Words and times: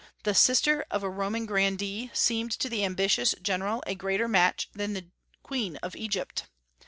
The 0.23 0.33
sister 0.33 0.83
of 0.89 1.03
a 1.03 1.09
Roman 1.11 1.45
grandee 1.45 2.09
seemed 2.11 2.51
to 2.53 2.69
the 2.69 2.83
ambitious 2.83 3.35
general 3.39 3.83
a 3.85 3.93
greater 3.93 4.27
match 4.27 4.67
than 4.73 4.93
the 4.93 5.11
Queen 5.43 5.75
of 5.83 5.95
Egypt. 5.95 6.47